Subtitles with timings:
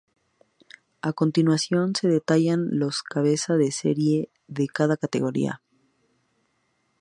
[1.09, 5.61] A continuación se detallan los cabeza de serie de cada categoría.